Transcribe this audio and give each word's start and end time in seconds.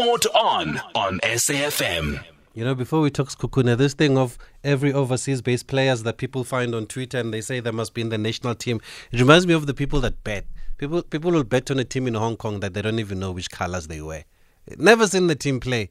Sport 0.00 0.24
on 0.34 0.80
on 0.94 1.20
SAFM. 1.20 2.24
You 2.54 2.64
know, 2.64 2.74
before 2.74 3.02
we 3.02 3.10
talk 3.10 3.28
Sekhukhune, 3.28 3.76
this 3.76 3.92
thing 3.92 4.16
of 4.16 4.38
every 4.64 4.94
overseas 4.94 5.42
based 5.42 5.66
players 5.66 6.04
that 6.04 6.16
people 6.16 6.42
find 6.42 6.74
on 6.74 6.86
Twitter 6.86 7.18
and 7.18 7.34
they 7.34 7.42
say 7.42 7.60
they 7.60 7.70
must 7.70 7.92
be 7.92 8.00
in 8.00 8.08
the 8.08 8.16
national 8.16 8.54
team, 8.54 8.80
it 9.12 9.20
reminds 9.20 9.46
me 9.46 9.52
of 9.52 9.66
the 9.66 9.74
people 9.74 10.00
that 10.00 10.24
bet. 10.24 10.46
People 10.78 11.02
people 11.02 11.32
will 11.32 11.44
bet 11.44 11.70
on 11.70 11.78
a 11.78 11.84
team 11.84 12.06
in 12.06 12.14
Hong 12.14 12.38
Kong 12.38 12.60
that 12.60 12.72
they 12.72 12.80
don't 12.80 12.98
even 12.98 13.18
know 13.18 13.30
which 13.30 13.50
colors 13.50 13.88
they 13.88 14.00
wear. 14.00 14.24
Never 14.78 15.06
seen 15.06 15.26
the 15.26 15.34
team 15.34 15.60
play 15.60 15.90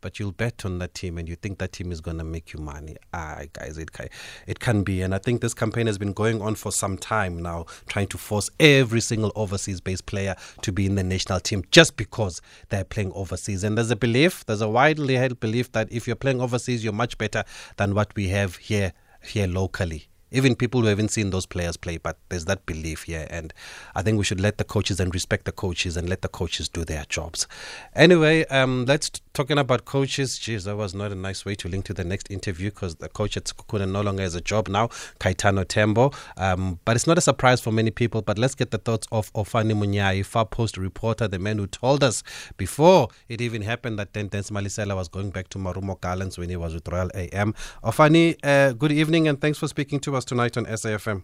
but 0.00 0.18
you'll 0.18 0.32
bet 0.32 0.64
on 0.64 0.78
that 0.78 0.94
team 0.94 1.18
and 1.18 1.28
you 1.28 1.36
think 1.36 1.58
that 1.58 1.72
team 1.72 1.92
is 1.92 2.00
going 2.00 2.18
to 2.18 2.24
make 2.24 2.52
you 2.52 2.60
money. 2.60 2.96
Ah, 3.12 3.42
guys, 3.52 3.78
it 3.78 3.92
can, 3.92 4.08
it 4.46 4.60
can 4.60 4.82
be. 4.82 5.02
And 5.02 5.14
I 5.14 5.18
think 5.18 5.40
this 5.40 5.54
campaign 5.54 5.86
has 5.86 5.98
been 5.98 6.12
going 6.12 6.40
on 6.42 6.54
for 6.54 6.72
some 6.72 6.96
time 6.96 7.42
now, 7.42 7.66
trying 7.88 8.08
to 8.08 8.18
force 8.18 8.50
every 8.60 9.00
single 9.00 9.32
overseas 9.34 9.80
based 9.80 10.06
player 10.06 10.34
to 10.62 10.72
be 10.72 10.86
in 10.86 10.94
the 10.94 11.04
national 11.04 11.40
team 11.40 11.64
just 11.70 11.96
because 11.96 12.40
they're 12.68 12.84
playing 12.84 13.12
overseas. 13.12 13.64
And 13.64 13.76
there's 13.76 13.90
a 13.90 13.96
belief, 13.96 14.44
there's 14.46 14.60
a 14.60 14.68
widely 14.68 15.16
held 15.16 15.40
belief 15.40 15.72
that 15.72 15.90
if 15.90 16.06
you're 16.06 16.16
playing 16.16 16.40
overseas, 16.40 16.84
you're 16.84 16.92
much 16.92 17.18
better 17.18 17.44
than 17.76 17.94
what 17.94 18.14
we 18.14 18.28
have 18.28 18.56
here 18.56 18.92
here 19.20 19.48
locally 19.48 20.08
even 20.30 20.54
people 20.54 20.80
who 20.82 20.86
haven't 20.86 21.10
seen 21.10 21.30
those 21.30 21.46
players 21.46 21.76
play, 21.76 21.98
but 21.98 22.18
there's 22.28 22.44
that 22.46 22.66
belief 22.66 23.04
here. 23.04 23.26
And 23.30 23.52
I 23.94 24.02
think 24.02 24.18
we 24.18 24.24
should 24.24 24.40
let 24.40 24.58
the 24.58 24.64
coaches 24.64 25.00
and 25.00 25.14
respect 25.14 25.44
the 25.44 25.52
coaches 25.52 25.96
and 25.96 26.08
let 26.08 26.22
the 26.22 26.28
coaches 26.28 26.68
do 26.68 26.84
their 26.84 27.04
jobs. 27.08 27.46
Anyway, 27.94 28.44
um, 28.46 28.84
let's 28.86 29.10
talking 29.38 29.58
about 29.58 29.84
coaches. 29.84 30.36
Geez, 30.36 30.64
that 30.64 30.76
was 30.76 30.94
not 30.94 31.12
a 31.12 31.14
nice 31.14 31.44
way 31.44 31.54
to 31.54 31.68
link 31.68 31.84
to 31.84 31.94
the 31.94 32.02
next 32.02 32.28
interview 32.28 32.70
because 32.70 32.96
the 32.96 33.08
coach 33.08 33.36
at 33.36 33.44
Sekhukhune 33.44 33.88
no 33.90 34.00
longer 34.00 34.22
has 34.22 34.34
a 34.34 34.40
job 34.40 34.68
now, 34.68 34.88
Kaitano 35.20 35.64
Tembo. 35.66 36.12
Um, 36.36 36.80
but 36.84 36.96
it's 36.96 37.06
not 37.06 37.18
a 37.18 37.20
surprise 37.20 37.60
for 37.60 37.70
many 37.70 37.92
people. 37.92 38.20
But 38.20 38.36
let's 38.36 38.56
get 38.56 38.72
the 38.72 38.78
thoughts 38.78 39.06
of 39.12 39.32
Ofani 39.34 39.74
Munyai, 39.74 40.24
Far 40.26 40.44
Post 40.44 40.76
reporter, 40.76 41.28
the 41.28 41.38
man 41.38 41.58
who 41.58 41.68
told 41.68 42.02
us 42.02 42.24
before 42.56 43.08
it 43.28 43.40
even 43.40 43.62
happened 43.62 43.98
that 44.00 44.12
Tendence 44.12 44.50
Malesela 44.50 44.96
was 44.96 45.06
going 45.06 45.30
back 45.30 45.48
to 45.50 45.58
Marumo 45.58 46.00
Gallants 46.00 46.36
when 46.36 46.48
he 46.48 46.56
was 46.56 46.74
with 46.74 46.88
Royal 46.88 47.10
AM. 47.14 47.54
Ofani, 47.84 48.36
uh, 48.42 48.72
good 48.72 48.90
evening 48.90 49.28
and 49.28 49.40
thanks 49.40 49.58
for 49.58 49.68
speaking 49.68 50.00
to 50.00 50.16
us 50.16 50.17
tonight 50.24 50.56
on 50.56 50.66
SAFM. 50.66 51.22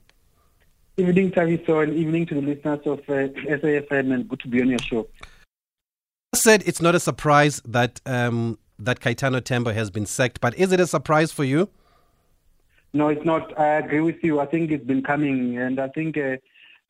Evening, 0.96 1.32
Taviso, 1.32 1.82
and 1.82 1.92
evening 1.94 2.26
to 2.26 2.34
the 2.34 2.40
listeners 2.40 2.80
of 2.86 3.00
uh, 3.08 3.28
SAFM, 3.48 4.14
and 4.14 4.28
good 4.28 4.40
to 4.40 4.48
be 4.48 4.60
on 4.60 4.68
your 4.68 4.78
show. 4.78 5.08
said 6.34 6.62
it's 6.66 6.80
not 6.80 6.94
a 6.94 7.00
surprise 7.00 7.60
that 7.64 8.00
um, 8.06 8.58
that 8.78 9.00
Kaitano 9.00 9.42
Tembo 9.42 9.72
has 9.72 9.90
been 9.90 10.06
sacked, 10.06 10.40
but 10.40 10.56
is 10.56 10.72
it 10.72 10.80
a 10.80 10.86
surprise 10.86 11.32
for 11.32 11.44
you? 11.44 11.68
No, 12.92 13.08
it's 13.08 13.24
not. 13.24 13.58
I 13.58 13.78
agree 13.78 14.00
with 14.00 14.22
you. 14.22 14.38
I 14.38 14.46
think 14.46 14.70
it's 14.70 14.84
been 14.84 15.02
coming, 15.02 15.58
and 15.58 15.80
I 15.80 15.88
think 15.88 16.16
uh, 16.16 16.36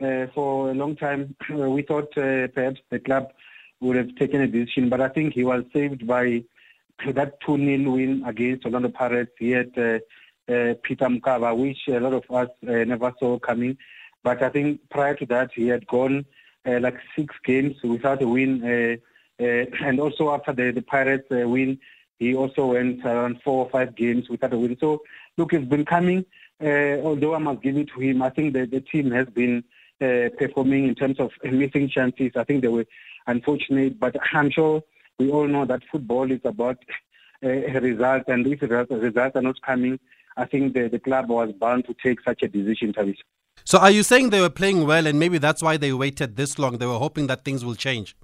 uh, 0.04 0.26
for 0.34 0.70
a 0.70 0.74
long 0.74 0.96
time 0.96 1.34
we 1.48 1.82
thought 1.82 2.16
uh, 2.18 2.48
perhaps 2.48 2.80
the 2.90 2.98
club 2.98 3.32
would 3.80 3.96
have 3.96 4.14
taken 4.16 4.40
a 4.40 4.46
decision, 4.46 4.88
but 4.88 5.00
I 5.00 5.08
think 5.08 5.34
he 5.34 5.44
was 5.44 5.64
saved 5.72 6.06
by 6.06 6.44
that 7.06 7.40
2 7.40 7.56
0 7.56 7.90
win 7.90 8.22
against 8.26 8.64
Orlando 8.64 8.88
Pirates. 8.88 9.32
He 9.38 9.50
had 9.50 9.72
uh, 9.76 9.82
uh, 9.82 9.98
Peter 10.46 11.06
Mokaba, 11.06 11.56
which 11.56 11.88
a 11.88 12.00
lot 12.00 12.12
of 12.12 12.24
us 12.30 12.48
uh, 12.68 12.84
never 12.84 13.12
saw 13.18 13.38
coming. 13.38 13.76
But 14.22 14.42
I 14.42 14.48
think 14.48 14.80
prior 14.90 15.14
to 15.14 15.26
that, 15.26 15.50
he 15.54 15.68
had 15.68 15.86
gone 15.86 16.24
uh, 16.66 16.80
like 16.80 16.96
six 17.16 17.34
games 17.44 17.76
without 17.82 18.22
a 18.22 18.28
win. 18.28 18.62
Uh, 18.64 19.42
uh, 19.42 19.66
and 19.84 20.00
also 20.00 20.30
after 20.30 20.52
the, 20.52 20.70
the 20.70 20.82
Pirates 20.82 21.30
uh, 21.30 21.48
win, 21.48 21.78
he 22.18 22.34
also 22.34 22.66
went 22.66 23.04
around 23.04 23.40
four 23.42 23.64
or 23.64 23.70
five 23.70 23.94
games 23.96 24.28
without 24.28 24.52
a 24.52 24.58
win. 24.58 24.76
So, 24.80 25.02
look, 25.36 25.52
it's 25.52 25.66
been 25.66 25.84
coming. 25.84 26.24
although 26.60 27.34
I 27.34 27.38
must 27.38 27.62
give 27.62 27.76
it 27.76 27.88
to 27.88 28.00
him, 28.00 28.22
I 28.22 28.30
think 28.30 28.54
the, 28.54 28.66
the 28.66 28.80
team 28.80 29.10
has 29.10 29.26
been 29.28 29.64
performing 29.98 30.88
in 30.88 30.94
terms 30.94 31.18
of 31.18 31.32
missing 31.44 31.88
chances. 31.88 32.32
I 32.36 32.44
think 32.44 32.62
they 32.62 32.68
were 32.68 32.86
unfortunate, 33.26 33.98
but 33.98 34.16
I'm 34.32 34.50
sure 34.50 34.82
we 35.18 35.30
all 35.30 35.48
know 35.48 35.64
that 35.64 35.82
football 35.90 36.30
is 36.30 36.40
about 36.44 36.78
a 37.42 37.78
result, 37.78 38.22
and 38.28 38.46
if 38.46 38.62
results 38.62 39.36
are 39.36 39.42
not 39.42 39.60
coming, 39.60 39.98
I 40.36 40.44
think 40.46 40.74
the, 40.74 40.88
the 40.88 40.98
club 40.98 41.28
was 41.28 41.52
bound 41.52 41.86
to 41.86 41.94
take 42.02 42.20
such 42.22 42.42
a 42.42 42.48
decision, 42.48 42.92
Tavis. 42.92 43.18
So 43.64 43.78
are 43.78 43.90
you 43.90 44.02
saying 44.02 44.30
they 44.30 44.40
were 44.40 44.50
playing 44.50 44.86
well 44.86 45.06
and 45.06 45.18
maybe 45.18 45.38
that's 45.38 45.62
why 45.62 45.76
they 45.76 45.92
waited 45.92 46.36
this 46.36 46.58
long? 46.58 46.78
They 46.78 46.86
were 46.86 46.98
hoping 46.98 47.28
that 47.28 47.44
things 47.44 47.64
will 47.64 47.76
change? 47.76 48.16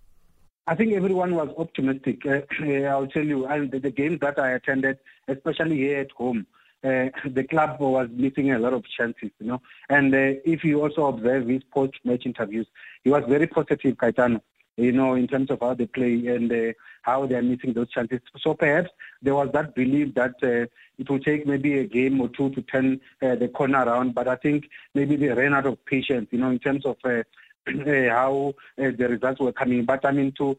I 0.67 0.75
think 0.75 0.93
everyone 0.93 1.35
was 1.35 1.49
optimistic. 1.57 2.27
Uh, 2.27 2.43
I'll 2.85 3.07
tell 3.07 3.25
you, 3.25 3.47
and 3.47 3.71
the, 3.71 3.81
the, 3.81 3.91
games 3.91 4.21
that 4.21 4.39
I 4.39 4.51
attended, 4.53 4.99
especially 5.27 5.79
here 5.79 6.01
at 6.01 6.11
home, 6.13 6.47
uh, 6.85 7.07
the 7.25 7.45
club 7.49 7.81
was 7.81 8.09
missing 8.13 8.53
a 8.53 8.59
lot 8.59 8.75
of 8.75 8.85
chances, 8.87 9.31
you 9.41 9.47
know. 9.47 9.63
And 9.89 10.15
uh, 10.15 10.41
if 10.45 10.63
you 10.63 10.83
also 10.83 11.07
observe 11.07 11.49
his 11.49 11.63
post-match 11.73 12.27
interviews, 12.27 12.67
he 13.03 13.11
was 13.11 13.25
very 13.27 13.47
positive, 13.47 13.97
Kaitano 13.97 14.43
you 14.77 14.93
know, 14.93 15.15
in 15.15 15.27
terms 15.27 15.51
of 15.51 15.61
how 15.61 15.75
they 15.75 15.87
play 15.87 16.27
and 16.27 16.51
uh, 16.53 16.73
how 17.03 17.27
they 17.27 17.35
are 17.35 17.43
missing 17.43 17.73
those 17.73 17.91
chances. 17.91 18.21
So 18.41 18.55
perhaps 18.55 18.91
there 19.23 19.35
was 19.35 19.51
that 19.53 19.75
belief 19.75 20.15
that 20.15 20.35
uh, 20.43 20.67
it 20.99 21.09
will 21.09 21.19
take 21.19 21.47
maybe 21.47 21.79
a 21.79 21.85
game 21.85 22.21
or 22.21 22.29
two 22.29 22.51
to 22.51 22.63
turn 22.63 23.01
uh, 23.23 23.35
the 23.37 23.49
corner 23.49 23.85
around, 23.85 24.15
but 24.15 24.29
I 24.29 24.37
think 24.37 24.69
maybe 24.95 25.17
they 25.17 25.29
ran 25.29 25.55
out 25.55 25.67
of 25.67 25.85
patience, 25.85 26.29
you 26.31 26.39
know, 26.39 26.51
in 26.51 26.59
terms 26.59 26.85
of 26.87 26.97
uh, 27.05 27.23
how 28.11 28.55
uh, 28.79 28.91
the 28.97 29.09
results 29.09 29.41
were 29.41 29.53
coming. 29.53 29.85
But 29.85 30.05
I 30.05 30.13
mean, 30.13 30.33
to 30.39 30.57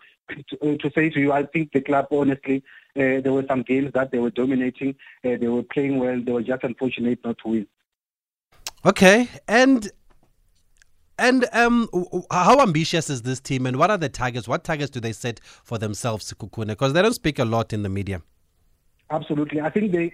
to, 0.50 0.78
to 0.78 0.92
say 0.92 1.10
to 1.10 1.20
you, 1.20 1.34
I 1.34 1.44
think 1.44 1.74
the 1.74 1.82
club, 1.82 2.08
honestly, 2.12 2.64
uh, 2.96 3.20
there 3.20 3.34
were 3.34 3.46
some 3.50 3.64
games 3.64 3.92
that 3.94 4.12
they 4.12 4.20
were 4.20 4.30
dominating, 4.30 4.96
they 5.24 5.36
were 5.38 5.64
playing 5.64 6.00
well. 6.00 6.22
They 6.22 6.32
were 6.32 6.42
just 6.42 6.64
unfortunate 6.64 7.20
not 7.26 7.38
to 7.40 7.50
win. 7.50 7.68
Okay, 8.86 9.30
and 9.48 9.92
and 11.22 11.48
um, 11.54 11.88
how 12.32 12.59
ambitious 12.62 13.09
is 13.09 13.22
this 13.22 13.40
team, 13.40 13.66
and 13.66 13.78
what 13.78 13.92
are 13.92 13.98
the 13.98 14.09
targets? 14.09 14.48
What 14.48 14.64
targets 14.64 14.90
do 14.90 15.00
they 15.00 15.14
set 15.14 15.40
for 15.44 15.78
themselves, 15.78 16.34
Sekhukhune? 16.34 16.68
Because 16.68 16.94
they 16.94 17.02
don't 17.02 17.14
speak 17.14 17.40
a 17.40 17.46
lot 17.46 17.72
in 17.72 17.84
the 17.84 17.90
media. 17.90 18.22
Absolutely, 19.09 19.62
I 19.62 19.70
think 19.70 19.92
they, 19.92 20.14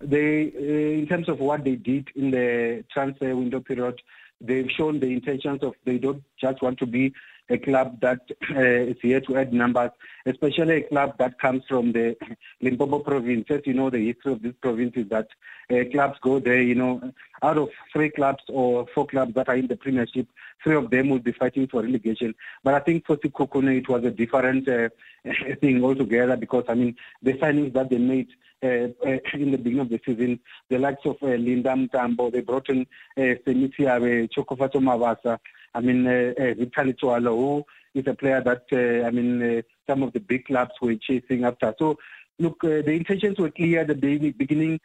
they, 0.00 0.52
uh, 0.56 1.00
in 1.00 1.06
terms 1.08 1.28
of 1.28 1.40
what 1.40 1.64
they 1.64 1.76
did 1.76 2.08
in 2.14 2.30
the 2.30 2.84
transfer 2.92 3.34
window 3.34 3.60
period, 3.60 4.00
they've 4.40 4.70
shown 4.70 5.00
the 5.00 5.12
intentions 5.12 5.62
of 5.62 5.74
they 5.84 5.98
don't 5.98 6.22
just 6.40 6.62
want 6.62 6.78
to 6.78 6.86
be 6.86 7.12
a 7.50 7.58
club 7.58 8.00
that 8.00 8.20
uh, 8.54 8.60
is 8.60 8.96
here 9.02 9.20
to 9.20 9.36
add 9.36 9.52
numbers, 9.52 9.90
especially 10.26 10.76
a 10.76 10.88
club 10.88 11.14
that 11.18 11.38
comes 11.38 11.62
from 11.68 11.92
the 11.92 12.16
Limpopo 12.60 13.00
province. 13.00 13.46
As 13.50 13.60
you 13.64 13.74
know, 13.74 13.90
the 13.90 14.06
history 14.06 14.32
of 14.32 14.42
this 14.42 14.54
province 14.60 14.92
is 14.96 15.08
that 15.08 15.28
uh, 15.70 15.84
clubs 15.90 16.18
go 16.22 16.38
there, 16.38 16.62
you 16.62 16.74
know, 16.74 17.12
out 17.42 17.58
of 17.58 17.68
three 17.92 18.10
clubs 18.10 18.42
or 18.48 18.86
four 18.94 19.06
clubs 19.06 19.34
that 19.34 19.48
are 19.48 19.56
in 19.56 19.66
the 19.66 19.76
Premiership, 19.76 20.26
three 20.62 20.76
of 20.76 20.90
them 20.90 21.10
will 21.10 21.18
be 21.18 21.32
fighting 21.32 21.66
for 21.66 21.82
relegation. 21.82 22.34
But 22.62 22.74
I 22.74 22.80
think 22.80 23.06
for 23.06 23.16
Sekhukhune, 23.16 23.78
it 23.78 23.88
was 23.88 24.04
a 24.04 24.10
different 24.10 24.68
uh, 24.68 24.88
thing 25.60 25.84
altogether 25.84 26.36
because, 26.36 26.64
I 26.68 26.74
mean, 26.74 26.96
the 27.22 27.34
signings 27.34 27.74
that 27.74 27.90
they 27.90 27.98
made 27.98 28.28
uh, 28.62 28.88
uh, 29.06 29.18
in 29.34 29.50
the 29.50 29.58
beginning 29.58 29.80
of 29.80 29.90
the 29.90 30.00
season, 30.06 30.40
the 30.70 30.78
likes 30.78 31.04
of 31.04 31.16
uh, 31.22 31.26
Linda 31.26 31.70
Mntambo, 31.70 32.32
they 32.32 32.40
brought 32.40 32.70
in 32.70 32.86
uh, 33.18 33.36
Semitiabe, 33.46 34.30
Tshegofatso 34.30 34.76
Mabasa, 34.76 35.38
I 35.74 35.80
mean, 35.80 36.06
uh, 36.06 36.32
uh, 36.38 36.54
Vitali 36.54 36.94
who 37.00 37.64
is 37.94 38.06
a 38.06 38.14
player 38.14 38.40
that, 38.40 38.64
uh, 38.72 39.06
I 39.06 39.10
mean, 39.10 39.42
uh, 39.42 39.62
some 39.88 40.02
of 40.02 40.12
the 40.12 40.20
big 40.20 40.46
clubs 40.46 40.72
were 40.80 40.94
chasing 40.96 41.44
after. 41.44 41.74
So, 41.78 41.98
look, 42.38 42.62
uh, 42.64 42.82
the 42.82 42.92
intentions 42.92 43.38
were 43.38 43.50
clear 43.50 43.80
at 43.80 43.88
the 43.88 43.94
beginning. 43.94 44.80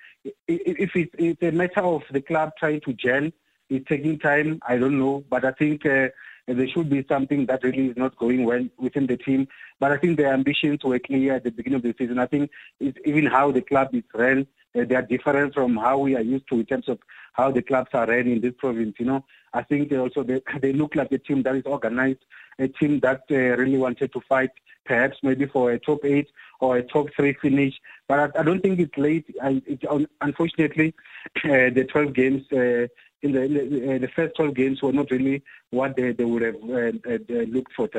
If 0.47 0.95
it's, 0.95 1.11
it's 1.17 1.41
a 1.41 1.51
matter 1.51 1.81
of 1.81 2.03
the 2.11 2.21
club 2.21 2.51
trying 2.57 2.81
to 2.81 2.93
gel, 2.93 3.29
it's 3.69 3.87
taking 3.87 4.19
time, 4.19 4.59
I 4.67 4.77
don't 4.77 4.97
know. 4.97 5.23
But 5.29 5.45
I 5.45 5.51
think 5.51 5.85
uh, 5.85 6.09
there 6.47 6.67
should 6.67 6.89
be 6.89 7.05
something 7.07 7.45
that 7.45 7.63
really 7.63 7.87
is 7.87 7.97
not 7.97 8.17
going 8.17 8.43
well 8.43 8.65
within 8.77 9.07
the 9.07 9.17
team. 9.17 9.47
But 9.79 9.91
I 9.91 9.97
think 9.97 10.17
the 10.17 10.27
ambitions 10.27 10.83
were 10.83 10.99
clear 10.99 11.35
at 11.35 11.43
the 11.43 11.51
beginning 11.51 11.77
of 11.77 11.83
the 11.83 11.95
season. 11.97 12.19
I 12.19 12.25
think 12.25 12.49
it's 12.79 12.97
even 13.05 13.27
how 13.27 13.51
the 13.51 13.61
club 13.61 13.89
is 13.93 14.03
run, 14.13 14.47
they 14.73 14.95
are 14.95 15.01
different 15.01 15.53
from 15.53 15.77
how 15.77 15.97
we 15.97 16.15
are 16.15 16.21
used 16.21 16.47
to 16.49 16.59
in 16.59 16.65
terms 16.65 16.87
of 16.87 16.99
how 17.33 17.51
the 17.51 17.61
clubs 17.61 17.89
are 17.93 18.07
run 18.07 18.27
in 18.27 18.41
this 18.41 18.53
province. 18.57 18.95
You 18.99 19.05
know, 19.05 19.25
I 19.53 19.63
think 19.63 19.89
they 19.89 19.97
also 19.97 20.23
they, 20.23 20.41
they 20.61 20.73
look 20.73 20.95
like 20.95 21.11
a 21.11 21.17
team 21.17 21.43
that 21.43 21.55
is 21.55 21.65
organized, 21.65 22.25
a 22.59 22.67
team 22.67 22.99
that 23.01 23.23
uh, 23.31 23.35
really 23.35 23.77
wanted 23.77 24.13
to 24.13 24.21
fight, 24.21 24.51
perhaps 24.85 25.17
maybe 25.23 25.45
for 25.45 25.71
a 25.71 25.79
top 25.79 26.05
eight 26.05 26.29
or 26.59 26.77
a 26.77 26.83
top 26.83 27.07
three 27.15 27.33
finish. 27.33 27.79
But 28.07 28.35
I, 28.35 28.39
I 28.39 28.43
don't 28.43 28.61
think 28.61 28.79
it's 28.79 28.97
late. 28.97 29.25
I, 29.41 29.61
it, 29.65 29.83
unfortunately, 30.21 30.93
uh, 31.43 31.69
the 31.73 31.87
12 31.89 32.13
games. 32.13 32.51
Uh, 32.51 32.87
in 33.21 33.33
the, 33.33 33.41
in 33.41 33.53
the, 33.53 33.95
uh, 33.95 33.97
the, 33.97 34.07
first 34.07 34.33
12 34.37 34.53
games 34.53 34.81
were 34.81 34.93
not 34.93 35.11
really 35.11 35.43
what 35.71 35.97
they, 35.97 36.13
they 36.13 36.23
would 36.23 36.41
have 36.41 36.55
uh, 36.55 36.93
uh, 37.05 37.43
looked 37.49 37.73
for. 37.73 37.89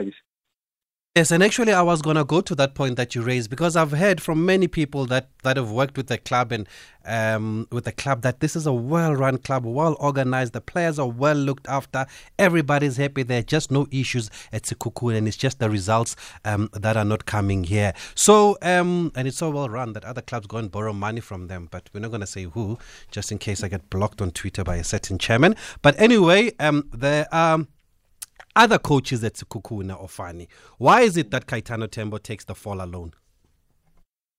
Yes, 1.16 1.32
and 1.32 1.42
actually, 1.42 1.72
I 1.72 1.82
was 1.82 2.02
going 2.02 2.14
to 2.14 2.24
go 2.24 2.40
to 2.40 2.54
that 2.54 2.76
point 2.76 2.94
that 2.94 3.16
you 3.16 3.22
raised 3.22 3.50
because 3.50 3.74
I've 3.74 3.90
heard 3.90 4.20
from 4.20 4.46
many 4.46 4.68
people 4.68 5.06
that, 5.06 5.28
that 5.42 5.56
have 5.56 5.72
worked 5.72 5.96
with 5.96 6.06
the 6.06 6.18
club 6.18 6.52
and 6.52 6.68
um, 7.04 7.66
with 7.72 7.82
the 7.82 7.90
club 7.90 8.22
that 8.22 8.38
this 8.38 8.54
is 8.54 8.64
a 8.64 8.72
well-run 8.72 9.38
club, 9.38 9.66
well 9.66 9.96
organized. 9.98 10.52
The 10.52 10.60
players 10.60 11.00
are 11.00 11.08
well 11.08 11.34
looked 11.34 11.66
after. 11.66 12.06
Everybody's 12.38 12.96
happy. 12.96 13.24
There 13.24 13.40
are 13.40 13.42
just 13.42 13.72
no 13.72 13.88
issues 13.90 14.30
at 14.52 14.62
Sekhukhune, 14.62 15.16
and 15.16 15.26
it's 15.26 15.36
just 15.36 15.58
the 15.58 15.68
results 15.68 16.14
um, 16.44 16.70
that 16.74 16.96
are 16.96 17.04
not 17.04 17.26
coming 17.26 17.64
here. 17.64 17.92
So, 18.14 18.56
um, 18.62 19.10
and 19.16 19.26
it's 19.26 19.38
so 19.38 19.50
well 19.50 19.68
run 19.68 19.94
that 19.94 20.04
other 20.04 20.22
clubs 20.22 20.46
go 20.46 20.58
and 20.58 20.70
borrow 20.70 20.92
money 20.92 21.20
from 21.20 21.48
them. 21.48 21.66
But 21.72 21.90
we're 21.92 21.98
not 21.98 22.12
going 22.12 22.20
to 22.20 22.26
say 22.28 22.44
who, 22.44 22.78
just 23.10 23.32
in 23.32 23.38
case 23.38 23.64
I 23.64 23.68
get 23.68 23.90
blocked 23.90 24.22
on 24.22 24.30
Twitter 24.30 24.62
by 24.62 24.76
a 24.76 24.84
certain 24.84 25.18
chairman. 25.18 25.56
But 25.82 26.00
anyway, 26.00 26.52
um, 26.60 26.88
there 26.92 27.26
are 27.32 27.66
other 28.56 28.78
coaches 28.78 29.22
at 29.24 29.34
Sekhukhune 29.34 29.98
or 29.98 30.08
Fani. 30.08 30.48
Why 30.78 31.02
is 31.02 31.16
it 31.16 31.30
that 31.30 31.46
Kaitano 31.46 31.90
Tembo 31.90 32.18
takes 32.18 32.44
the 32.44 32.54
fall 32.54 32.82
alone? 32.82 33.12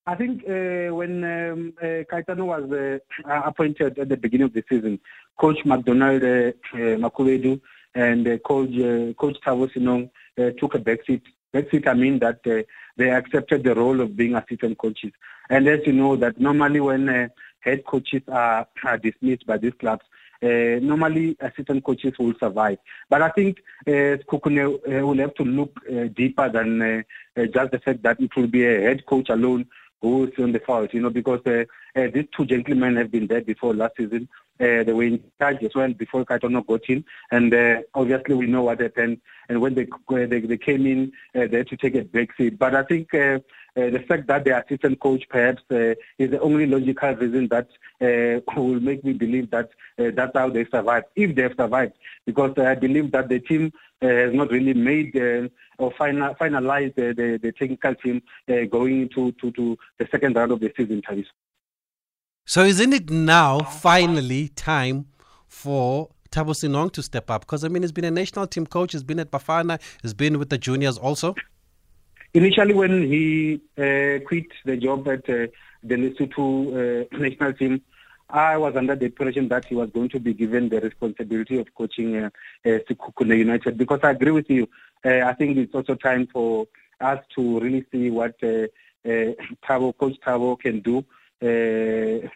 I 0.07 0.15
think 0.15 0.43
uh, 0.43 0.93
when 0.95 1.23
um, 1.23 1.73
uh, 1.81 2.43
was 2.43 2.71
uh, 2.71 3.41
appointed 3.45 3.99
at 3.99 4.09
the 4.09 4.17
beginning 4.17 4.45
of 4.45 4.53
the 4.53 4.63
season, 4.67 4.99
Coach 5.39 5.59
McDonald 5.63 6.23
uh, 6.23 6.51
uh 6.73 7.57
and 7.93 8.27
uh, 8.27 8.37
Coach 8.39 8.69
uh, 8.69 9.13
Coach 9.13 9.37
Thabo 9.45 9.71
Senong 9.71 10.09
uh, 10.39 10.51
took 10.59 10.75
a 10.75 10.79
backseat. 10.79 11.21
Backseat, 11.53 11.87
I 11.87 11.93
mean 11.93 12.19
that 12.19 12.39
uh, 12.47 12.63
they 12.97 13.11
accepted 13.11 13.63
the 13.63 13.75
role 13.75 14.01
of 14.01 14.15
being 14.15 14.35
assistant 14.35 14.77
coaches. 14.77 15.11
And 15.49 15.67
as 15.67 15.81
you 15.85 15.93
know, 15.93 16.15
that 16.15 16.39
normally 16.39 16.79
when 16.79 17.09
uh, 17.09 17.27
head 17.59 17.85
coaches 17.85 18.21
are, 18.27 18.67
are 18.83 18.97
dismissed 18.97 19.45
by 19.45 19.57
these 19.57 19.73
clubs, 19.79 20.03
uh, 20.43 20.79
normally 20.81 21.37
assistant 21.39 21.83
coaches 21.83 22.13
will 22.17 22.33
survive. 22.39 22.77
But 23.09 23.21
I 23.21 23.29
think 23.29 23.59
uh, 23.87 24.17
Kukune 24.27 24.59
uh, 24.59 25.05
will 25.05 25.17
have 25.17 25.35
to 25.35 25.43
look 25.43 25.79
uh, 25.89 26.05
deeper 26.15 26.49
than 26.49 26.81
uh, 26.81 27.45
just 27.45 27.71
the 27.71 27.79
fact 27.79 28.01
that 28.03 28.19
it 28.19 28.35
will 28.35 28.47
be 28.47 28.65
a 28.65 28.81
head 28.81 29.05
coach 29.05 29.29
alone 29.29 29.67
who 30.01 30.25
is 30.25 30.33
on 30.39 30.51
the 30.51 30.59
fault, 30.59 30.93
you 30.93 31.01
know, 31.01 31.11
because 31.11 31.41
these 31.45 32.25
two 32.35 32.45
gentlemen 32.47 32.95
have 32.95 33.11
been 33.11 33.27
there 33.27 33.41
before 33.41 33.75
last 33.75 33.97
season. 33.97 34.27
They 34.57 34.83
were 34.91 35.03
in 35.03 35.23
charge 35.37 35.63
as 35.63 35.75
well 35.75 35.93
before 35.93 36.25
Kaitano 36.25 36.65
got 36.65 36.89
in, 36.89 37.05
and 37.31 37.53
obviously 37.93 38.33
we 38.33 38.47
know 38.47 38.63
what 38.63 38.79
happened. 38.79 39.21
And 39.47 39.61
when 39.61 39.75
they 39.75 39.87
they, 40.09 40.39
they 40.39 40.57
came 40.57 40.87
in, 40.87 41.11
they 41.35 41.57
had 41.57 41.67
to 41.67 41.77
take 41.77 41.93
a 41.93 42.01
back 42.01 42.35
seat. 42.35 42.57
But 42.57 42.73
I 42.73 42.81
think 42.81 43.09
the 43.75 44.03
fact 44.07 44.27
that 44.27 44.43
the 44.43 44.63
assistant 44.63 44.99
coach 44.99 45.23
perhaps 45.29 45.63
uh, 45.71 45.95
is 46.17 46.31
the 46.31 46.39
only 46.41 46.65
logical 46.65 47.13
reason 47.15 47.47
that 47.47 47.69
uh, 48.01 48.41
will 48.59 48.79
make 48.79 49.03
me 49.03 49.13
believe 49.13 49.49
that 49.51 49.69
uh, 49.97 50.11
that's 50.13 50.35
how 50.35 50.49
they 50.49 50.65
survived, 50.65 51.05
if 51.15 51.35
they 51.35 51.43
have 51.43 51.55
survived. 51.57 51.93
Because 52.25 52.57
I 52.57 52.75
believe 52.75 53.11
that 53.11 53.29
the 53.29 53.39
team 53.39 53.71
uh, 54.01 54.07
has 54.07 54.33
not 54.33 54.51
really 54.51 54.73
made 54.73 55.15
uh, 55.15 55.47
or 55.77 55.91
final, 55.91 56.33
finalized 56.35 56.95
the, 56.95 57.39
the, 57.41 57.51
technical 57.51 57.95
team 57.95 58.21
uh, 58.49 58.65
going 58.65 59.01
into 59.03 59.31
to, 59.33 59.51
to 59.51 59.77
the 59.99 60.07
second 60.11 60.35
round 60.35 60.51
of 60.51 60.59
the 60.59 60.71
season. 60.75 61.01
So 62.45 62.63
isn't 62.63 62.93
it 62.93 63.09
now 63.09 63.59
finally 63.59 64.49
time 64.49 65.05
for 65.47 66.09
Thabo 66.31 66.53
Senong 66.53 66.91
to 66.93 67.03
step 67.03 67.29
up? 67.29 67.41
Because 67.41 67.63
I 67.63 67.67
mean, 67.67 67.83
he's 67.83 67.91
been 67.91 68.05
a 68.05 68.11
national 68.11 68.47
team 68.47 68.65
coach. 68.65 68.93
He's 68.93 69.03
been 69.03 69.19
at 69.19 69.31
Bafana. 69.31 69.79
He's 70.01 70.13
been 70.13 70.39
with 70.39 70.49
the 70.49 70.57
juniors 70.57 70.97
also. 70.97 71.35
Initially, 72.33 72.73
when 72.73 73.03
he 73.03 73.61
uh, 73.77 74.23
quit 74.25 74.45
the 74.63 74.77
job 74.77 75.07
at 75.09 75.29
uh, 75.29 75.47
the 75.83 75.95
Lesotho 75.95 77.03
uh, 77.03 77.05
national 77.17 77.53
team, 77.53 77.81
I 78.29 78.55
was 78.55 78.75
under 78.77 78.95
the 78.95 79.05
impression 79.05 79.49
that 79.49 79.65
he 79.65 79.75
was 79.75 79.89
going 79.89 80.07
to 80.09 80.19
be 80.19 80.33
given 80.33 80.69
the 80.69 80.79
responsibility 80.79 81.59
of 81.59 81.67
coaching 81.75 82.15
uh, 82.15 82.29
uh, 82.65 82.79
United. 83.19 83.77
Because 83.77 83.99
I 84.03 84.11
agree 84.11 84.31
with 84.31 84.49
you, 84.49 84.69
uh, 85.05 85.25
I 85.25 85.33
think 85.33 85.57
it's 85.57 85.75
also 85.75 85.95
time 85.95 86.27
for 86.31 86.67
us 87.01 87.19
to 87.35 87.59
really 87.59 87.85
see 87.91 88.09
what 88.09 88.35
uh, 88.41 88.67
uh, 89.05 89.33
Thabo, 89.67 89.97
Coach 89.97 90.15
Thabo 90.25 90.57
can 90.57 90.79
do 90.79 90.99
uh, 91.41 92.27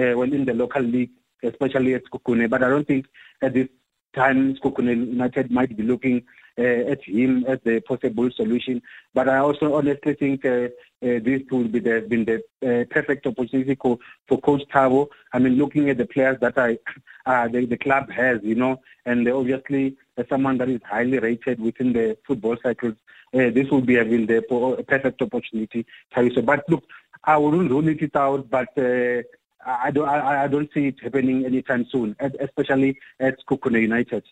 uh, 0.02 0.16
when 0.16 0.32
in 0.32 0.46
the 0.46 0.54
local 0.54 0.82
league, 0.82 1.10
especially 1.42 1.92
at 1.92 2.04
Sekhukhune. 2.04 2.48
But 2.48 2.62
I 2.62 2.70
don't 2.70 2.86
think 2.86 3.06
at 3.42 3.52
this 3.52 3.68
time 4.14 4.54
Sekhukhune 4.54 5.08
United 5.08 5.50
might 5.50 5.76
be 5.76 5.82
looking 5.82 6.24
Uh, 6.56 6.92
at 6.92 7.02
him 7.02 7.44
as 7.48 7.58
the 7.64 7.80
possible 7.80 8.30
solution. 8.30 8.80
But 9.12 9.28
I 9.28 9.38
also 9.38 9.74
honestly 9.74 10.14
think 10.14 10.44
uh, 10.44 10.68
uh, 11.02 11.18
this 11.18 11.42
will 11.50 11.66
be 11.66 11.80
the, 11.80 12.06
been 12.08 12.24
the 12.24 12.36
uh, 12.62 12.84
perfect 12.94 13.26
opportunity 13.26 13.74
for, 13.74 13.98
for 14.28 14.40
Coach 14.40 14.62
Thabo. 14.72 15.08
I 15.32 15.40
mean, 15.40 15.54
looking 15.54 15.90
at 15.90 15.98
the 15.98 16.06
players 16.06 16.38
that 16.42 16.56
I, 16.56 16.78
uh, 17.26 17.48
the, 17.48 17.66
the 17.66 17.76
club 17.76 18.08
has, 18.12 18.38
you 18.44 18.54
know, 18.54 18.80
and 19.04 19.26
obviously 19.28 19.96
as 20.16 20.28
someone 20.28 20.58
that 20.58 20.68
is 20.68 20.80
highly 20.88 21.18
rated 21.18 21.58
within 21.58 21.92
the 21.92 22.16
football 22.24 22.56
cycles, 22.62 22.94
this 23.32 23.68
will 23.68 23.80
be 23.80 23.96
having 23.96 24.26
the 24.26 24.84
perfect 24.86 25.22
opportunity. 25.22 25.84
But 26.14 26.64
look, 26.68 26.84
I 27.24 27.36
wouldn't 27.36 27.68
rule 27.68 27.88
it 27.88 28.14
out, 28.14 28.48
but 28.48 28.68
I 28.78 29.90
don't, 29.90 30.08
I, 30.08 30.44
I, 30.44 30.46
don't 30.46 30.72
see 30.72 30.86
it 30.86 31.00
happening 31.02 31.46
anytime 31.46 31.84
soon, 31.90 32.14
especially 32.20 32.96
at 33.18 33.40
Sekhukhune 33.40 33.80
United. 33.82 34.22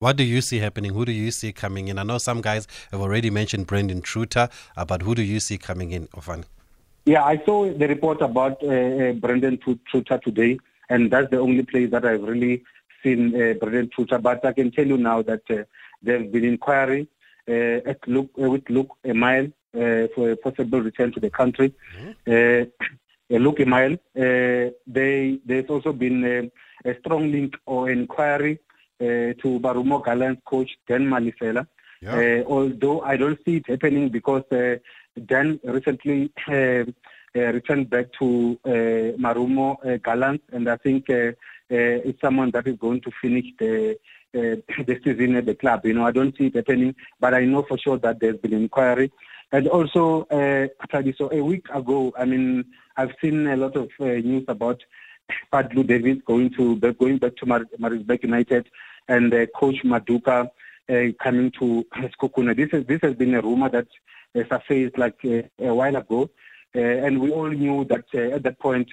What 0.00 0.16
do 0.16 0.22
you 0.22 0.40
see 0.42 0.60
happening? 0.60 0.92
Who 0.94 1.04
do 1.04 1.10
you 1.10 1.32
see 1.32 1.52
coming 1.52 1.88
in? 1.88 1.98
I 1.98 2.04
know 2.04 2.18
some 2.18 2.40
guys 2.40 2.68
have 2.92 3.00
already 3.00 3.30
mentioned 3.30 3.66
Brandon 3.66 4.00
Truter, 4.00 4.48
uh, 4.76 4.84
but 4.84 5.02
who 5.02 5.16
do 5.16 5.22
you 5.22 5.40
see 5.40 5.58
coming 5.58 5.90
in, 5.90 6.06
Ofan? 6.08 6.44
Yeah, 7.04 7.24
I 7.24 7.42
saw 7.44 7.68
the 7.72 7.88
report 7.88 8.20
about 8.20 8.62
uh, 8.62 8.68
uh, 8.68 9.12
Brandon 9.14 9.58
Truter 9.58 10.18
today, 10.18 10.60
and 10.88 11.10
that's 11.10 11.28
the 11.30 11.40
only 11.40 11.64
place 11.64 11.90
that 11.90 12.04
I've 12.04 12.22
really 12.22 12.62
seen 13.02 13.34
uh, 13.34 13.54
Brandon 13.54 13.90
Truter. 13.92 14.18
But 14.18 14.44
I 14.44 14.52
can 14.52 14.70
tell 14.70 14.86
you 14.86 14.98
now 14.98 15.22
that 15.22 15.42
uh, 15.50 15.64
there's 16.00 16.30
been 16.30 16.44
inquiry 16.44 17.08
uh, 17.48 17.90
at 17.90 17.98
Luke, 18.06 18.30
uh, 18.40 18.50
with 18.50 18.70
Luc 18.70 18.90
Eymael 19.04 19.52
for 20.14 20.30
a 20.30 20.36
possible 20.36 20.80
return 20.80 21.10
to 21.10 21.18
the 21.18 21.30
country. 21.30 21.74
Mm-hmm. 22.28 23.42
Luc 23.42 23.56
Eymael, 23.56 23.98
they, 24.86 25.40
there's 25.44 25.68
also 25.68 25.92
been 25.92 26.52
a 26.84 26.98
strong 27.00 27.32
link 27.32 27.56
or 27.66 27.90
inquiry 27.90 28.60
uh, 28.60 28.77
to 28.98 29.60
Marumo 29.60 30.04
Gallants 30.04 30.42
coach 30.44 30.70
Dan 30.86 31.06
Malesela. 31.06 31.66
Yeah. 32.00 32.14
Uh, 32.14 32.44
although 32.48 33.00
I 33.00 33.16
don't 33.16 33.38
see 33.44 33.56
it 33.56 33.66
happening 33.66 34.08
because 34.08 34.44
uh, 34.52 34.76
Dan 35.26 35.58
recently 35.64 36.30
returned 37.34 37.90
back 37.90 38.12
to 38.18 38.58
Marumo 38.64 40.02
Gallants, 40.02 40.44
and 40.52 40.68
I 40.68 40.76
think 40.76 41.06
it's 41.08 42.20
someone 42.20 42.50
that 42.52 42.66
is 42.66 42.76
going 42.76 43.00
to 43.02 43.10
finish 43.20 43.46
the 43.58 43.98
uh, 44.34 44.56
the 44.86 45.00
season 45.02 45.36
at 45.36 45.46
the 45.46 45.54
club. 45.54 45.86
You 45.86 45.94
know, 45.94 46.06
I 46.06 46.12
don't 46.12 46.36
see 46.36 46.46
it 46.46 46.56
happening, 46.56 46.94
but 47.18 47.34
I 47.34 47.44
know 47.44 47.62
for 47.62 47.78
sure 47.78 47.98
that 47.98 48.20
there's 48.20 48.36
been 48.36 48.52
inquiry. 48.52 49.10
And 49.52 49.66
also, 49.68 50.24
uh, 50.24 50.68
so 51.16 51.32
a 51.32 51.42
week 51.42 51.66
ago, 51.70 52.12
I 52.18 52.26
mean, 52.26 52.66
I've 52.98 53.14
seen 53.22 53.46
a 53.46 53.56
lot 53.56 53.76
of 53.76 53.88
uh, 53.98 54.04
news 54.04 54.44
about 54.48 54.82
Fadlu 55.52 55.86
Davids 55.86 56.22
going 56.26 56.50
to 56.54 56.76
going 56.76 57.18
back 57.18 57.36
to 57.36 57.46
Mar- 57.46 57.66
Maritzburg 57.78 58.22
United 58.22 58.68
and 59.08 59.32
uh, 59.32 59.46
Coach 59.54 59.82
Maduka 59.84 60.48
uh, 60.90 61.12
coming 61.22 61.50
to 61.52 61.86
Sekhukhune. 61.96 62.56
This, 62.56 62.70
is, 62.72 62.86
this 62.86 63.00
has 63.02 63.14
been 63.14 63.34
a 63.34 63.42
rumor 63.42 63.68
that 63.70 63.88
uh, 64.34 64.42
surfaced 64.48 64.98
like 64.98 65.18
uh, 65.24 65.42
a 65.58 65.74
while 65.74 65.96
ago, 65.96 66.30
and 66.74 67.20
we 67.20 67.30
all 67.30 67.48
knew 67.48 67.84
that 67.86 68.04
at 68.14 68.42
that 68.42 68.58
point, 68.58 68.88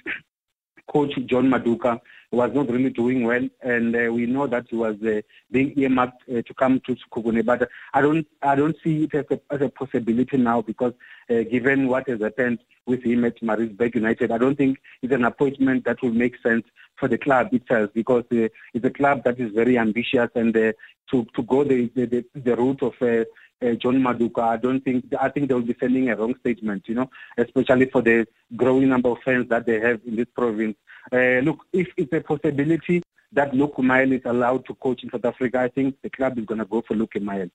Coach 0.88 1.14
John 1.26 1.48
Maduka 1.48 2.00
was 2.32 2.52
not 2.54 2.70
really 2.70 2.90
doing 2.90 3.24
well, 3.24 3.48
and 3.62 3.94
uh, 3.94 4.12
we 4.12 4.26
know 4.26 4.46
that 4.46 4.66
he 4.68 4.76
was 4.76 4.96
uh, 5.02 5.20
being 5.50 5.72
earmarked 5.78 6.22
uh, 6.28 6.42
to 6.42 6.54
come 6.54 6.80
to 6.86 6.96
Sekhukhune. 6.96 7.44
But 7.44 7.68
I 7.94 8.00
don't, 8.00 8.26
I 8.42 8.54
don't 8.54 8.76
see 8.82 9.04
it 9.04 9.14
as 9.14 9.24
a, 9.30 9.40
as 9.50 9.62
a 9.62 9.68
possibility 9.68 10.36
now 10.36 10.62
because, 10.62 10.92
uh, 11.30 11.42
given 11.42 11.88
what 11.88 12.08
has 12.08 12.20
happened 12.20 12.58
with 12.86 13.02
him 13.02 13.24
at 13.24 13.42
Maritzburg 13.42 13.94
United, 13.94 14.30
I 14.30 14.38
don't 14.38 14.56
think 14.56 14.78
it's 15.02 15.12
an 15.12 15.24
appointment 15.24 15.84
that 15.84 16.02
will 16.02 16.12
make 16.12 16.40
sense 16.42 16.64
for 16.96 17.08
the 17.08 17.18
club 17.18 17.52
itself 17.52 17.90
because 17.94 18.24
uh, 18.32 18.48
it's 18.74 18.84
a 18.84 18.90
club 18.90 19.22
that 19.24 19.38
is 19.38 19.52
very 19.52 19.78
ambitious 19.78 20.30
and 20.34 20.56
uh, 20.56 20.72
to 21.10 21.26
to 21.34 21.42
go 21.42 21.62
the 21.62 21.90
the, 21.94 22.24
the 22.34 22.56
route 22.56 22.82
of 22.82 22.94
uh, 23.62 23.72
John 23.72 23.96
Maduka, 24.00 24.40
I 24.42 24.56
don't 24.56 24.80
think 24.80 25.04
I 25.18 25.28
think 25.28 25.48
they 25.48 25.54
will 25.54 25.62
be 25.62 25.76
sending 25.78 26.10
a 26.10 26.16
wrong 26.16 26.34
statement, 26.40 26.88
you 26.88 26.94
know, 26.94 27.10
especially 27.36 27.86
for 27.86 28.02
the 28.02 28.26
growing 28.54 28.88
number 28.88 29.08
of 29.08 29.18
fans 29.24 29.48
that 29.48 29.66
they 29.66 29.80
have 29.80 30.00
in 30.06 30.16
this 30.16 30.28
province. 30.34 30.76
Uh, 31.12 31.40
look, 31.40 31.66
if 31.72 31.88
it's 31.96 32.12
a 32.12 32.20
possibility 32.20 33.02
that 33.32 33.54
Luc 33.54 33.74
Eymael 33.76 34.12
is 34.12 34.22
allowed 34.24 34.64
to 34.66 34.74
coach 34.74 35.02
in 35.04 35.10
South 35.10 35.24
Africa, 35.24 35.60
I 35.60 35.68
think 35.68 35.96
the 36.02 36.10
club 36.10 36.38
is 36.38 36.44
going 36.44 36.58
to 36.58 36.64
go 36.64 36.82
for 36.82 36.94
Luc 36.94 37.14
Eymael. 37.14 37.50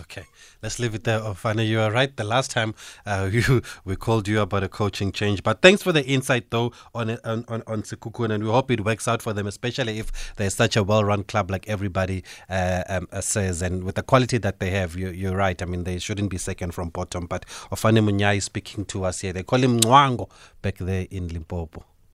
Okay, 0.00 0.24
let's 0.62 0.78
leave 0.78 0.94
it 0.94 1.04
there. 1.04 1.20
Ofana, 1.20 1.66
you 1.66 1.80
are 1.80 1.90
right. 1.90 2.16
The 2.16 2.24
last 2.24 2.50
time 2.50 2.74
uh, 3.04 3.28
you, 3.32 3.62
we 3.84 3.96
called 3.96 4.28
you 4.28 4.40
about 4.40 4.62
a 4.62 4.68
coaching 4.68 5.12
change, 5.12 5.42
but 5.42 5.60
thanks 5.60 5.82
for 5.82 5.92
the 5.92 6.04
insight 6.06 6.50
though 6.50 6.72
on 6.94 7.10
on 7.24 7.44
on, 7.48 7.62
on 7.66 7.82
Sekhukhune, 7.82 8.32
and 8.32 8.44
we 8.44 8.50
hope 8.50 8.70
it 8.70 8.84
works 8.84 9.06
out 9.06 9.20
for 9.20 9.32
them, 9.32 9.46
especially 9.46 9.98
if 9.98 10.34
there's 10.36 10.54
such 10.54 10.76
a 10.76 10.82
well-run 10.82 11.24
club 11.24 11.50
like 11.50 11.68
everybody 11.68 12.24
uh, 12.48 12.82
um, 12.88 13.08
says, 13.20 13.62
and 13.62 13.84
with 13.84 13.96
the 13.96 14.02
quality 14.02 14.38
that 14.38 14.58
they 14.58 14.70
have. 14.70 14.96
You, 14.96 15.32
are 15.32 15.36
right. 15.36 15.60
I 15.60 15.64
mean, 15.66 15.84
they 15.84 15.98
shouldn't 15.98 16.30
be 16.30 16.38
second 16.38 16.72
from 16.72 16.90
bottom. 16.90 17.26
But 17.26 17.44
Munyai 17.70 18.38
is 18.38 18.44
speaking 18.44 18.84
to 18.86 19.04
us 19.04 19.20
here. 19.20 19.32
They 19.32 19.42
call 19.42 19.62
him 19.62 19.80
Mwango 19.80 20.30
back 20.62 20.78
there 20.78 21.06
in 21.10 21.28
Limpopo. 21.28 21.84